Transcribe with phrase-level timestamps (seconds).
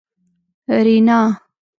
[0.85, 1.19] رینا